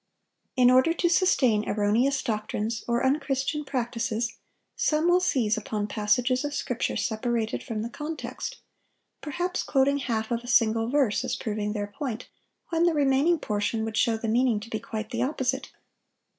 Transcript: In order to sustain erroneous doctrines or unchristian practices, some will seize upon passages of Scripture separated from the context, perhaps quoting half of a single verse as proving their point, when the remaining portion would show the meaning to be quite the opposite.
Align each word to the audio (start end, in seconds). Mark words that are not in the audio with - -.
In 0.55 0.71
order 0.71 0.93
to 0.95 1.09
sustain 1.11 1.69
erroneous 1.69 2.23
doctrines 2.23 2.83
or 2.87 3.05
unchristian 3.05 3.63
practices, 3.63 4.33
some 4.75 5.07
will 5.07 5.19
seize 5.19 5.57
upon 5.57 5.85
passages 5.85 6.43
of 6.43 6.55
Scripture 6.55 6.97
separated 6.97 7.61
from 7.61 7.83
the 7.83 7.89
context, 7.91 8.61
perhaps 9.21 9.61
quoting 9.61 9.99
half 9.99 10.31
of 10.31 10.39
a 10.43 10.47
single 10.47 10.89
verse 10.89 11.23
as 11.23 11.35
proving 11.35 11.73
their 11.73 11.85
point, 11.85 12.29
when 12.69 12.85
the 12.85 12.95
remaining 12.95 13.37
portion 13.37 13.85
would 13.85 13.95
show 13.95 14.17
the 14.17 14.27
meaning 14.27 14.59
to 14.61 14.71
be 14.71 14.79
quite 14.79 15.11
the 15.11 15.21
opposite. 15.21 15.69